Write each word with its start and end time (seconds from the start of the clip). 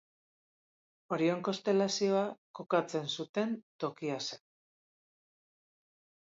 Orion 1.17 1.43
konstelazioa 1.47 2.23
kokatzen 2.61 3.11
zuten 3.19 3.55
tokia 3.85 4.19
zen. 4.27 4.45